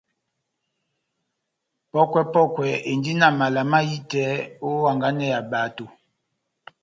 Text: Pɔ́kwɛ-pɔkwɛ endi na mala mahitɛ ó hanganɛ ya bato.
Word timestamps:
Pɔ́kwɛ-pɔkwɛ 1.91 2.67
endi 2.89 3.11
na 3.19 3.27
mala 3.39 3.61
mahitɛ 3.71 4.23
ó 4.65 4.69
hanganɛ 4.87 5.25
ya 5.33 5.39
bato. 5.51 5.85